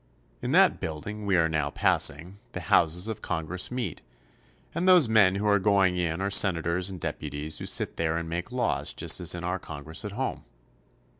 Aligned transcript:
In 0.41 0.51
that 0.53 0.79
building 0.79 1.27
we 1.27 1.37
are 1.37 1.47
now 1.47 1.69
passing 1.69 2.39
the 2.53 2.59
houses 2.61 3.07
of 3.07 3.21
Con 3.21 3.45
gress 3.45 3.69
meet, 3.69 4.01
and 4.73 4.87
those 4.87 5.07
men 5.07 5.35
who 5.35 5.45
are 5.45 5.59
going 5.59 5.95
in 5.95 6.23
are 6.23 6.31
senators 6.31 6.89
and 6.89 6.99
deputies 6.99 7.59
who 7.59 7.67
sit 7.67 7.97
there 7.97 8.17
and 8.17 8.27
make 8.27 8.51
laws 8.51 8.95
just 8.95 9.21
as 9.21 9.35
in 9.35 9.43
our 9.43 9.59
Congress 9.59 10.03
at 10.03 10.13
home. 10.13 10.43